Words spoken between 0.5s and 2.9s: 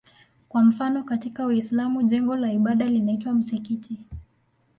mfano katika Uislamu jengo la ibada